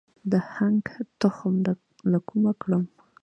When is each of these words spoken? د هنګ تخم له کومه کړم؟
د 0.31 0.33
هنګ 0.53 0.83
تخم 1.21 1.55
له 2.11 2.19
کومه 2.27 2.51
کړم؟ 2.61 2.85